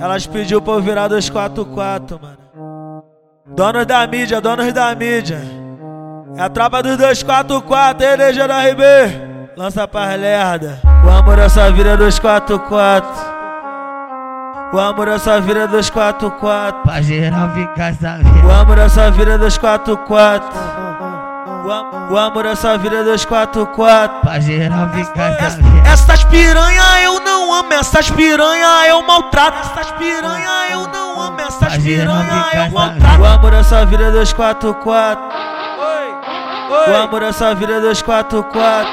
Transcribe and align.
Elas 0.00 0.26
pediu 0.26 0.60
pra 0.62 0.74
eu 0.74 0.80
virar 0.80 1.08
244, 1.08 2.20
mano. 2.20 2.38
Donos 3.46 3.86
da 3.86 4.06
mídia, 4.06 4.40
donos 4.40 4.72
da 4.72 4.94
mídia. 4.94 5.40
É 6.36 6.42
a 6.42 6.48
tropa 6.48 6.82
dos 6.82 6.96
244, 6.96 8.06
hein, 8.06 8.16
Legião 8.16 8.46
da 8.46 8.60
RB? 8.60 8.82
Lança 9.56 9.88
pra 9.88 10.14
lerda. 10.14 10.80
O 11.04 11.10
amor 11.10 11.38
é 11.38 11.48
sua 11.48 11.70
vida 11.70 11.96
244. 11.96 13.10
O 14.72 14.78
amor 14.78 15.08
é 15.08 15.18
sua 15.18 15.40
vida 15.40 15.66
244. 15.66 16.82
Pra 16.82 17.02
geral 17.02 17.50
ficar 17.50 17.94
sabendo. 17.94 18.46
O 18.46 18.52
amor 18.52 18.78
é 18.78 18.88
sua 18.88 19.10
vida 19.10 19.36
244. 19.38 20.77
O, 21.64 21.70
am 21.70 22.12
o 22.12 22.16
amor 22.16 22.46
é 22.46 22.54
sua 22.54 22.76
vida 22.76 23.04
244. 23.04 24.20
Pra 24.20 24.40
geral 24.40 24.88
ficar 24.90 25.34
sabendo. 25.34 25.86
Essas 25.86 26.24
piranha 26.24 27.02
eu 27.02 27.20
não 27.20 27.52
amo, 27.52 27.72
essas 27.72 28.10
piranha 28.10 28.86
eu 28.88 29.02
maltrato. 29.02 29.58
Essas 29.58 29.90
piranha 29.92 30.70
eu 30.70 30.88
não 30.88 31.20
amo, 31.20 31.40
essas 31.40 31.76
piranha 31.78 32.46
eu 32.54 32.70
maltrato. 32.70 33.20
O 33.20 33.26
amor 33.26 33.52
é 33.52 33.62
sua 33.62 33.84
vida 33.84 34.10
244. 34.10 35.22
Oi, 35.78 36.14
oi. 36.70 36.92
O 36.92 36.96
amor 36.96 37.22
é 37.22 37.32
sua 37.32 37.54
vida 37.54 37.80
244. 37.80 38.90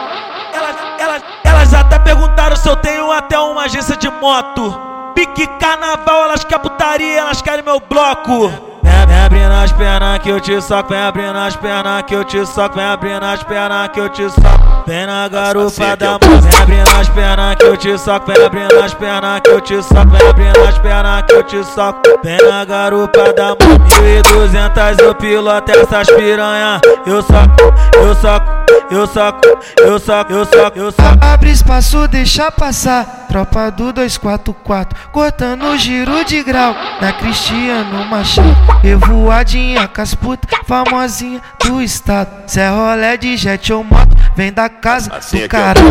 Elas, 0.54 0.76
elas, 1.00 1.24
elas 1.44 1.74
até 1.74 2.00
perguntaram 2.00 2.56
se 2.56 2.68
eu 2.68 2.76
tenho 2.76 3.12
até 3.12 3.40
uma 3.40 3.64
agência 3.64 3.96
de 3.96 4.10
moto. 4.10 4.82
Pique 5.14 5.48
carnaval, 5.48 6.24
elas 6.26 6.44
querem 6.44 6.60
putaria, 6.60 7.20
elas 7.20 7.42
querem 7.42 7.64
meu 7.64 7.80
bloco. 7.80 8.75
Vem, 8.86 9.20
abrindo 9.26 9.52
as 9.52 9.72
pernas 9.72 10.20
que 10.20 10.30
eu 10.30 10.40
te 10.40 10.62
soco, 10.62 10.90
vem 10.90 11.00
abrindo 11.00 11.38
as 11.38 11.56
pernas 11.56 12.04
que 12.04 12.14
eu 12.14 12.24
te 12.24 12.46
soco, 12.46 12.76
vem 12.76 12.86
abrindo 12.86 13.24
as 13.24 13.44
pernas 13.44 13.88
que 13.90 14.00
eu 14.00 14.10
te 14.10 14.30
soco. 14.30 14.84
Vem 14.86 15.08
na 15.08 15.28
garupa 15.28 15.96
da 15.98 16.12
mão, 16.12 16.20
vem 16.42 16.62
abrindo 16.62 16.96
as 17.00 17.10
pernas 17.10 17.56
que 17.56 17.66
eu 17.66 17.78
te 17.78 17.98
soco, 17.98 18.28
vem 18.28 18.46
abrindo 18.46 18.80
as 18.84 18.94
pernas 18.94 19.42
que 19.42 19.50
eu 19.50 19.62
te 19.62 19.82
soco, 19.82 20.12
vem 20.12 20.30
abrindo 20.30 20.64
as 20.68 20.78
pernas 20.78 21.24
que 21.24 21.34
eu 21.34 21.44
te 21.44 21.64
soco. 21.64 22.02
Vem 22.24 22.38
na 22.48 22.64
garupa 22.66 23.34
da 23.34 23.48
mão, 23.48 23.58
mil 24.00 24.08
e 24.08 24.22
duzentas 24.22 24.98
eu 25.00 25.16
piloto 25.16 25.72
essas 25.72 26.08
piranha. 26.08 26.80
Eu 27.08 27.24
soco, 27.24 27.74
eu 27.96 28.16
soco, 28.16 28.46
eu 28.92 29.08
soco, 29.08 29.42
eu 29.80 30.00
soco, 30.00 30.32
eu 30.32 30.46
soco, 30.46 30.78
eu 30.80 30.92
soco. 30.92 31.18
Abre 31.22 31.52
espaço, 31.52 32.08
deixa 32.08 32.52
passar. 32.52 33.26
Tropa 33.28 33.70
do 33.70 33.92
244, 33.92 35.10
cortando 35.12 35.76
giro 35.78 36.24
de 36.24 36.42
grau. 36.44 36.74
Na 37.02 37.12
Cristiano 37.12 38.06
Machado, 38.06 38.56
revoadinha 38.82 39.88
casputa, 39.88 40.48
famosinha 40.66 41.42
do 41.64 41.82
estado. 41.82 42.50
Zé 42.50 42.70
rolé 42.70 43.18
de 43.18 43.36
jet 43.36 43.74
ou 43.74 43.84
moto, 43.84 44.16
vem 44.36 44.54
da 44.54 44.70
casa 44.70 45.10
do 45.10 45.50
caralho. 45.50 45.88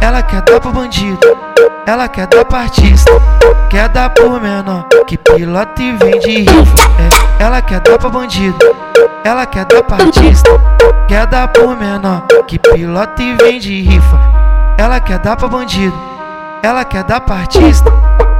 É, 0.00 0.04
ela 0.04 0.22
quer 0.22 0.42
dar 0.42 0.60
pro 0.60 0.70
bandido, 0.70 1.18
ela 1.86 2.08
quer 2.08 2.26
dar 2.26 2.44
pra 2.44 2.60
artista. 2.60 3.10
Quer 3.70 3.88
dar 3.90 4.10
pro 4.10 4.40
menor, 4.40 4.86
que 5.06 5.16
pilota 5.16 5.82
e 5.82 5.92
vende 5.92 6.38
rifa. 6.38 6.76
É, 7.38 7.44
ela 7.44 7.60
quer 7.62 7.80
dar 7.80 7.98
pra 7.98 8.08
bandido, 8.08 8.56
ela 9.28 9.44
quer 9.44 9.66
dar 9.66 9.82
pra 9.82 9.98
artista. 9.98 10.50
Quer 11.06 11.26
dar 11.26 11.48
pro 11.48 11.76
menor, 11.76 12.22
que 12.46 12.58
pilota 12.58 13.22
e 13.22 13.34
vende 13.36 13.82
rifa. 13.82 14.18
Ela 14.78 15.00
quer 15.00 15.18
dar 15.18 15.36
pra 15.36 15.48
bandido, 15.48 15.94
ela 16.62 16.82
quer 16.82 17.04
dar 17.04 17.20
pra 17.20 17.36
artista. 17.36 17.92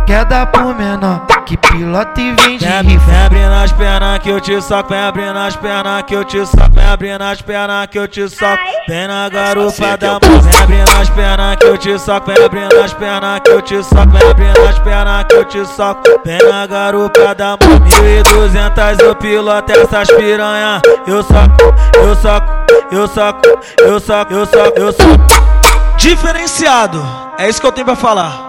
Quer 0.07 0.25
dar 0.25 0.47
pro 0.47 0.75
menor, 0.75 1.21
que 1.49 1.57
pilota 1.57 2.21
e 2.21 2.35
vende 2.35 2.67
Vem, 2.67 2.83
rifa. 2.83 3.07
vem 3.07 3.23
abrindo 3.25 3.53
as 3.55 3.73
pernas 3.73 4.19
que 4.19 4.29
eu 4.29 4.39
te 4.39 4.61
soco, 4.61 4.91
vem 4.91 4.99
abrindo 4.99 5.39
as 5.39 5.57
pernas 5.57 6.03
que 6.03 6.15
eu 6.15 6.23
te 6.23 6.45
soco, 6.45 6.71
vem 6.75 6.85
abrindo 6.87 7.23
as 7.23 7.41
pernas 7.41 7.87
que 7.87 7.99
eu 7.99 8.07
te 8.07 8.29
soco. 8.29 8.63
Vem 8.87 9.09
na 9.09 9.29
garupa 9.31 9.97
da 9.97 10.11
mão, 10.13 10.41
vem 10.43 10.63
abrindo 10.63 10.91
as 11.01 11.09
pernas 11.09 11.57
que 11.57 11.65
eu 11.65 11.79
te 11.79 11.99
soco, 11.99 12.27
vem 12.27 12.45
abrindo 12.45 12.79
as 12.79 12.93
pernas 12.93 13.41
que 13.41 13.51
eu 13.51 13.63
te 13.63 13.83
soco, 13.83 14.11
vem 14.11 14.31
abrindo 14.31 14.61
as 14.69 14.79
pernas 14.81 15.25
que 15.25 15.35
eu 15.37 15.45
te 15.47 15.65
soco. 15.65 16.03
Vem 16.23 16.39
na 16.51 16.67
garupa 16.67 17.35
da 17.35 17.57
mão, 17.57 17.81
mil 17.81 18.07
e 18.07 18.23
duzentas 18.25 18.99
eu 18.99 19.15
piloto 19.17 19.73
essas 19.73 20.09
piranha. 20.09 20.83
Eu 21.07 21.23
soco, 21.23 21.75
eu 21.97 22.15
soco, 22.15 22.53
eu 22.93 23.09
soco, 23.09 23.49
eu 23.81 24.01
soco, 24.01 24.35
eu 24.35 24.47
soco, 24.47 24.79
eu 24.79 24.93
soco. 24.93 25.97
Diferenciado, 25.97 27.03
é 27.39 27.49
isso 27.49 27.59
que 27.59 27.67
eu 27.67 27.73
tenho 27.73 27.87
pra 27.87 27.97
falar. 27.97 28.48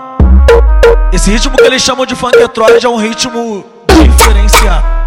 Esse 1.12 1.32
ritmo 1.32 1.58
que 1.58 1.64
eles 1.64 1.82
chamam 1.82 2.06
de 2.06 2.16
funk 2.16 2.38
é 2.38 2.48
é 2.86 2.90
um 2.90 2.98
ritmo 2.98 3.66
diferenciado. 3.88 4.99